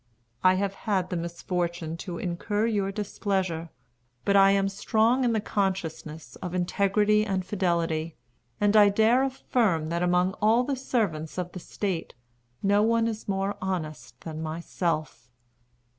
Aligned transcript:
I 0.43 0.55
have 0.55 0.73
had 0.73 1.11
the 1.11 1.15
misfortune 1.15 1.95
to 1.97 2.17
incur 2.17 2.65
your 2.65 2.91
displeasure; 2.91 3.69
but 4.25 4.35
I 4.35 4.49
am 4.49 4.67
strong 4.67 5.23
in 5.23 5.33
the 5.33 5.39
consciousness 5.39 6.35
of 6.37 6.55
integrity 6.55 7.23
and 7.23 7.45
fidelity; 7.45 8.15
and 8.59 8.75
I 8.75 8.89
dare 8.89 9.21
affirm 9.21 9.89
that 9.89 10.01
among 10.01 10.33
all 10.41 10.63
the 10.63 10.75
servants 10.75 11.37
of 11.37 11.51
the 11.51 11.59
state 11.59 12.15
no 12.63 12.81
one 12.81 13.05
is 13.07 13.27
more 13.27 13.57
honest 13.61 14.19
than 14.21 14.41
myself." 14.41 15.29